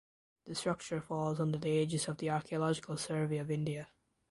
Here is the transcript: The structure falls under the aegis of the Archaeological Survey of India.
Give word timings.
The 0.47 0.55
structure 0.55 0.99
falls 0.99 1.39
under 1.39 1.59
the 1.59 1.69
aegis 1.69 2.07
of 2.07 2.17
the 2.17 2.31
Archaeological 2.31 2.97
Survey 2.97 3.37
of 3.37 3.51
India. 3.51 3.89